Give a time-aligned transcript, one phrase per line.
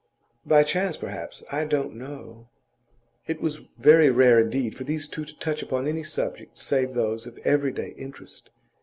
[0.47, 1.43] 'By chance, perhaps.
[1.51, 2.47] I don't know.'
[3.27, 7.27] It was very rare indeed for these two to touch upon any subject save those
[7.27, 8.49] of everyday interest.